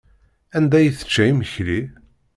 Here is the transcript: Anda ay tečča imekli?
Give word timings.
Anda 0.57 0.75
ay 0.79 0.87
tečča 0.97 1.23
imekli? 1.31 1.81